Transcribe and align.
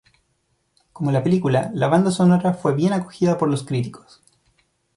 Como 0.93 1.11
la 1.11 1.21
película, 1.21 1.69
la 1.75 1.87
banda 1.87 2.09
sonora 2.09 2.55
fue 2.55 2.73
bien 2.73 2.91
acogida 2.91 3.37
por 3.37 3.49
los 3.51 3.63
críticos. 3.63 4.23